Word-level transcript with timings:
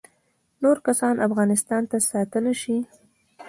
نور 0.61 0.77
کسان 0.87 1.15
افغانستان 1.27 1.81
ته 1.89 1.97
ستانه 2.07 2.53
شي 2.61 2.75